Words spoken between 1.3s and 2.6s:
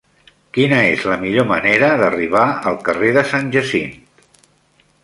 manera d'arribar